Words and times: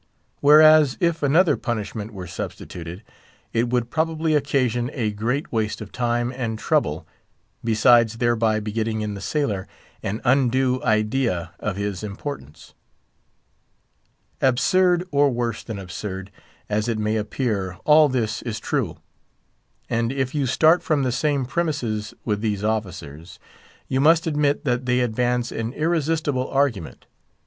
Whereas, 0.39 0.97
if 0.99 1.21
another 1.21 1.55
punishment 1.55 2.11
were 2.11 2.25
substituted, 2.25 3.03
it 3.53 3.69
would 3.69 3.91
probably 3.91 4.33
occasion 4.33 4.89
a 4.95 5.11
great 5.11 5.51
waste 5.51 5.79
of 5.79 5.91
time 5.91 6.31
and 6.35 6.57
trouble, 6.57 7.05
besides 7.63 8.17
thereby 8.17 8.59
begetting 8.61 9.01
in 9.01 9.13
the 9.13 9.21
sailor 9.21 9.67
an 10.01 10.19
undue 10.23 10.81
idea 10.83 11.51
of 11.59 11.75
his 11.77 12.01
importance. 12.03 12.73
Absurd, 14.41 15.03
or 15.11 15.29
worse 15.29 15.63
than 15.63 15.77
absurd, 15.77 16.31
as 16.67 16.87
it 16.87 16.97
may 16.97 17.15
appear, 17.15 17.73
all 17.85 18.09
this 18.09 18.41
is 18.41 18.59
true; 18.59 18.97
and 19.87 20.11
if 20.11 20.33
you 20.33 20.47
start 20.47 20.81
from 20.81 21.03
the 21.03 21.11
same 21.11 21.45
premises 21.45 22.15
with 22.25 22.41
these 22.41 22.63
officers, 22.63 23.37
you, 23.87 24.01
must 24.01 24.25
admit 24.25 24.65
that 24.65 24.87
they 24.87 25.01
advance 25.01 25.51
an 25.51 25.71
irresistible 25.73 26.49
argument. 26.49 27.05